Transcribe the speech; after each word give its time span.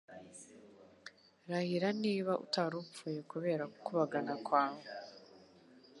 Rahira 1.49 1.89
niba 2.03 2.31
utarupfuye 2.45 3.19
kubera 3.31 3.63
gukubagana 3.73 4.33
kwawe 4.45 4.83